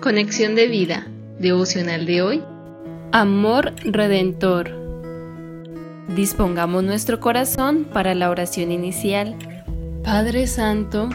Conexión 0.00 0.54
de 0.54 0.66
vida, 0.66 1.06
devocional 1.38 2.06
de 2.06 2.22
hoy. 2.22 2.42
Amor 3.12 3.74
redentor. 3.84 4.70
Dispongamos 6.16 6.82
nuestro 6.84 7.20
corazón 7.20 7.84
para 7.84 8.14
la 8.14 8.30
oración 8.30 8.72
inicial. 8.72 9.36
Padre 10.02 10.46
Santo, 10.46 11.10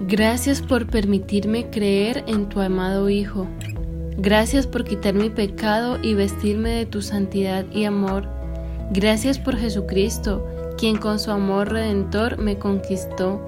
gracias 0.00 0.62
por 0.62 0.88
permitirme 0.88 1.70
creer 1.70 2.24
en 2.26 2.48
tu 2.48 2.60
amado 2.60 3.08
Hijo. 3.08 3.46
Gracias 4.16 4.66
por 4.66 4.82
quitar 4.82 5.14
mi 5.14 5.30
pecado 5.30 6.00
y 6.02 6.14
vestirme 6.14 6.70
de 6.70 6.86
tu 6.86 7.02
santidad 7.02 7.64
y 7.70 7.84
amor. 7.84 8.28
Gracias 8.90 9.38
por 9.38 9.56
Jesucristo, 9.56 10.44
quien 10.76 10.96
con 10.96 11.20
su 11.20 11.30
amor 11.30 11.70
redentor 11.70 12.38
me 12.38 12.58
conquistó. 12.58 13.40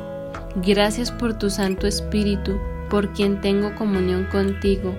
Gracias 0.64 1.10
por 1.10 1.36
tu 1.36 1.50
Santo 1.50 1.88
Espíritu 1.88 2.56
por 2.88 3.12
quien 3.12 3.40
tengo 3.40 3.74
comunión 3.74 4.24
contigo, 4.24 4.94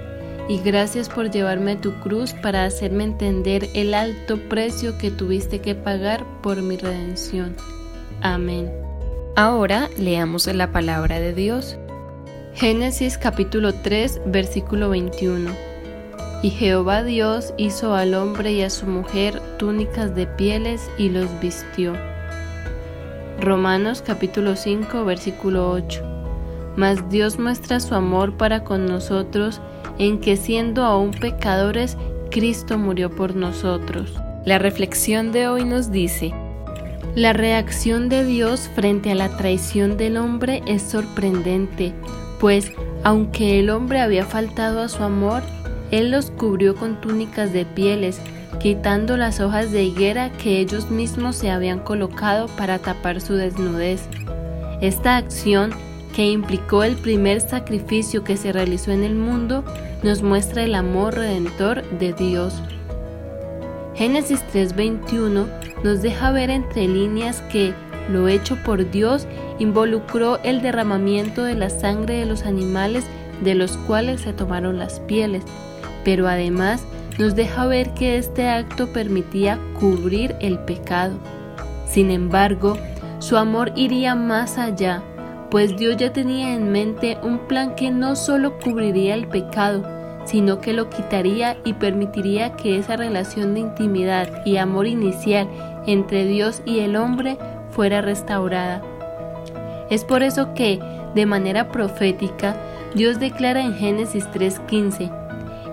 y 0.50 0.60
gracias 0.60 1.10
por 1.10 1.30
llevarme 1.30 1.74
a 1.74 1.82
tu 1.82 1.94
cruz 2.00 2.34
para 2.34 2.64
hacerme 2.64 3.04
entender 3.04 3.70
el 3.74 3.94
alto 3.94 4.38
precio 4.50 4.98
que 4.98 5.12
tuviste 5.12 5.60
que 5.60 5.76
pagar 5.76 6.26
por 6.42 6.62
mi 6.62 6.78
redención. 6.78 7.56
Amén. 8.22 8.72
Ahora 9.36 9.90
leamos 9.98 10.48
la 10.48 10.72
palabra 10.72 11.20
de 11.20 11.34
Dios. 11.34 11.78
Génesis 12.54 13.18
capítulo 13.18 13.74
3 13.74 14.22
versículo 14.26 14.90
21. 14.90 15.52
Y 16.42 16.50
Jehová 16.52 17.04
Dios 17.04 17.54
hizo 17.58 17.94
al 17.94 18.14
hombre 18.14 18.54
y 18.54 18.62
a 18.62 18.70
su 18.70 18.86
mujer 18.86 19.42
túnicas 19.58 20.16
de 20.16 20.28
pieles 20.28 20.90
y 20.98 21.10
los 21.10 21.28
vistió. 21.42 21.94
Romanos 23.42 24.02
capítulo 24.04 24.56
5 24.56 25.04
versículo 25.06 25.72
8 25.72 26.17
mas 26.78 27.10
Dios 27.10 27.40
muestra 27.40 27.82
su 27.82 27.96
amor 27.96 28.38
para 28.38 28.64
con 28.64 28.86
nosotros 28.86 29.60
en 29.98 30.20
que 30.20 30.38
siendo 30.38 30.86
aún 30.86 31.12
pecadores, 31.12 31.98
Cristo 32.32 32.78
murió 32.78 33.10
por 33.10 33.36
nosotros. 33.36 34.14
La 34.46 34.60
reflexión 34.60 35.32
de 35.32 35.48
hoy 35.48 35.66
nos 35.66 35.92
dice, 35.92 36.34
la 37.16 37.34
reacción 37.34 38.10
de 38.10 38.24
Dios 38.24 38.70
frente 38.76 39.12
a 39.12 39.16
la 39.16 39.36
traición 39.36 39.98
del 39.98 40.18
hombre 40.18 40.62
es 40.68 40.84
sorprendente, 40.84 41.94
pues 42.40 42.72
aunque 43.04 43.60
el 43.60 43.72
hombre 43.72 44.00
había 44.00 44.26
faltado 44.26 44.82
a 44.82 44.88
su 44.88 45.04
amor, 45.04 45.42
Él 45.90 46.12
los 46.12 46.30
cubrió 46.30 46.76
con 46.76 47.02
túnicas 47.02 47.54
de 47.54 47.66
pieles, 47.66 48.22
quitando 48.60 49.18
las 49.18 49.40
hojas 49.40 49.72
de 49.72 49.84
higuera 49.84 50.32
que 50.32 50.60
ellos 50.60 50.92
mismos 50.92 51.38
se 51.38 51.50
habían 51.50 51.80
colocado 51.80 52.48
para 52.56 52.78
tapar 52.78 53.20
su 53.20 53.34
desnudez. 53.34 54.08
Esta 54.82 55.18
acción 55.18 55.72
que 56.18 56.32
implicó 56.32 56.82
el 56.82 56.96
primer 56.96 57.42
sacrificio 57.42 58.24
que 58.24 58.38
se 58.38 58.52
realizó 58.52 58.90
en 58.90 59.04
el 59.04 59.14
mundo, 59.14 59.64
nos 60.02 60.24
muestra 60.24 60.64
el 60.64 60.74
amor 60.74 61.14
redentor 61.14 61.84
de 62.00 62.12
Dios. 62.12 62.56
Génesis 63.94 64.44
3:21 64.52 65.46
nos 65.84 66.02
deja 66.02 66.32
ver 66.32 66.50
entre 66.50 66.88
líneas 66.88 67.44
que 67.52 67.72
lo 68.10 68.28
hecho 68.28 68.58
por 68.66 68.90
Dios 68.90 69.28
involucró 69.60 70.40
el 70.42 70.64
derramamiento 70.64 71.44
de 71.44 71.54
la 71.54 71.70
sangre 71.70 72.16
de 72.16 72.26
los 72.26 72.46
animales 72.46 73.06
de 73.44 73.54
los 73.54 73.78
cuales 73.78 74.22
se 74.22 74.34
tomaron 74.34 74.80
las 74.80 75.00
pieles, 75.02 75.44
pero 76.04 76.28
además 76.28 76.84
nos 77.20 77.36
deja 77.36 77.68
ver 77.68 77.94
que 77.94 78.18
este 78.18 78.50
acto 78.50 78.92
permitía 78.92 79.60
cubrir 79.80 80.36
el 80.40 80.58
pecado. 80.58 81.14
Sin 81.88 82.10
embargo, 82.10 82.76
su 83.20 83.38
amor 83.38 83.72
iría 83.76 84.16
más 84.16 84.58
allá 84.58 85.04
pues 85.50 85.78
Dios 85.78 85.98
ya 85.98 86.12
tenía 86.12 86.54
en 86.54 86.72
mente 86.72 87.18
un 87.24 87.40
plan 87.48 87.76
que 87.76 87.92
no 87.92 88.16
solo 88.16 88.58
cubriría 88.60 89.16
el 89.16 89.28
pecado, 89.28 89.84
sino 90.26 90.60
que 90.60 90.74
lo 90.74 90.90
quitaría 90.90 91.58
y 91.64 91.74
permitiría 91.74 92.54
que 92.54 92.78
esa 92.78 92.98
relación 92.98 93.54
de 93.54 93.62
intimidad 93.62 94.46
y 94.46 94.58
amor 94.58 94.88
inicial 94.88 95.48
entre 95.86 96.26
Dios 96.26 96.62
y 96.66 96.80
el 96.80 96.98
hombre 96.98 97.38
fuera 97.72 98.02
restaurada. 98.02 98.82
Es 99.90 100.04
por 100.04 100.24
eso 100.24 100.54
que, 100.54 100.80
de 101.16 101.26
manera 101.26 101.70
profética, 101.70 102.58
Dios 102.94 103.20
declara 103.20 103.62
en 103.62 103.74
Génesis 103.74 104.28
3:15, 104.32 105.10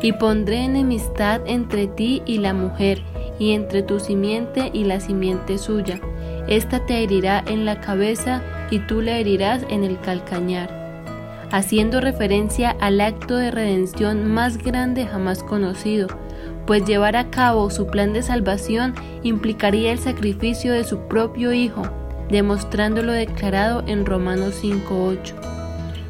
y 0.02 0.12
pondré 0.12 0.58
enemistad 0.64 1.40
entre 1.46 1.88
ti 1.88 2.22
y 2.26 2.38
la 2.38 2.52
mujer, 2.52 3.02
y 3.38 3.52
entre 3.52 3.82
tu 3.82 3.98
simiente 3.98 4.70
y 4.72 4.84
la 4.84 5.00
simiente 5.00 5.58
suya. 5.58 5.98
Esta 6.46 6.84
te 6.84 7.02
herirá 7.02 7.42
en 7.46 7.64
la 7.64 7.80
cabeza 7.80 8.42
y 8.70 8.80
tú 8.80 9.00
le 9.00 9.20
herirás 9.20 9.62
en 9.70 9.82
el 9.82 9.98
calcañar, 9.98 10.68
haciendo 11.50 12.00
referencia 12.00 12.76
al 12.80 13.00
acto 13.00 13.36
de 13.36 13.50
redención 13.50 14.26
más 14.26 14.58
grande 14.58 15.06
jamás 15.06 15.42
conocido, 15.42 16.08
pues 16.66 16.84
llevar 16.84 17.16
a 17.16 17.30
cabo 17.30 17.70
su 17.70 17.86
plan 17.86 18.12
de 18.12 18.22
salvación 18.22 18.94
implicaría 19.22 19.92
el 19.92 19.98
sacrificio 19.98 20.72
de 20.72 20.84
su 20.84 20.98
propio 21.08 21.52
Hijo, 21.52 21.82
demostrando 22.30 23.02
lo 23.02 23.12
declarado 23.12 23.82
en 23.86 24.04
Romanos 24.04 24.62
5.8. 24.62 25.34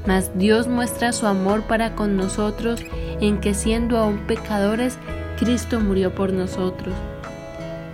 Mas 0.06 0.36
Dios 0.36 0.68
muestra 0.68 1.12
su 1.12 1.26
amor 1.26 1.62
para 1.62 1.94
con 1.94 2.16
nosotros 2.16 2.80
en 3.20 3.40
que 3.40 3.54
siendo 3.54 3.98
aún 3.98 4.18
pecadores, 4.26 4.98
Cristo 5.38 5.80
murió 5.80 6.14
por 6.14 6.32
nosotros. 6.32 6.94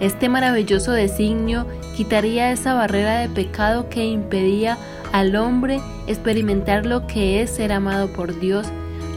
Este 0.01 0.31
maravilloso 0.31 0.93
designio 0.93 1.67
quitaría 1.95 2.51
esa 2.53 2.73
barrera 2.73 3.19
de 3.19 3.29
pecado 3.29 3.91
que 3.91 4.07
impedía 4.07 4.79
al 5.13 5.37
hombre 5.37 5.81
experimentar 6.07 6.87
lo 6.87 7.07
que 7.07 7.43
es 7.43 7.51
ser 7.51 7.71
amado 7.71 8.09
por 8.09 8.41
Dios, 8.41 8.67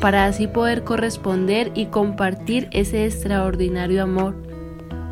para 0.02 0.26
así 0.26 0.48
poder 0.48 0.84
corresponder 0.84 1.72
y 1.74 1.86
compartir 1.86 2.68
ese 2.72 3.06
extraordinario 3.06 4.04
amor. 4.04 4.36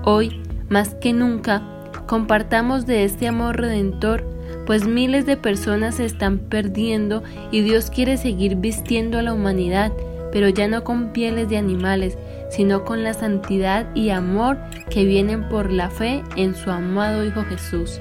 Hoy, 0.03 0.41
más 0.67 0.95
que 0.95 1.13
nunca, 1.13 1.61
compartamos 2.05 2.85
de 2.85 3.05
este 3.05 3.29
amor 3.29 3.61
redentor, 3.61 4.25
pues 4.65 4.85
miles 4.85 5.25
de 5.25 5.37
personas 5.37 5.95
se 5.95 6.05
están 6.05 6.39
perdiendo 6.39 7.23
y 7.51 7.61
Dios 7.61 7.89
quiere 7.89 8.17
seguir 8.17 8.57
vistiendo 8.57 9.17
a 9.17 9.21
la 9.21 9.33
humanidad, 9.33 9.93
pero 10.33 10.49
ya 10.49 10.67
no 10.67 10.83
con 10.83 11.13
pieles 11.13 11.47
de 11.47 11.57
animales, 11.57 12.17
sino 12.49 12.83
con 12.83 13.03
la 13.03 13.13
santidad 13.13 13.87
y 13.95 14.09
amor 14.09 14.57
que 14.91 15.05
vienen 15.05 15.49
por 15.49 15.71
la 15.71 15.89
fe 15.89 16.23
en 16.35 16.53
su 16.53 16.69
amado 16.69 17.25
Hijo 17.25 17.43
Jesús. 17.45 17.99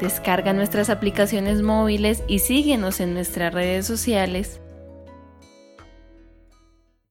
Descarga 0.00 0.52
nuestras 0.52 0.90
aplicaciones 0.90 1.62
móviles 1.62 2.24
y 2.26 2.40
síguenos 2.40 2.98
en 3.00 3.14
nuestras 3.14 3.54
redes 3.54 3.86
sociales 3.86 4.60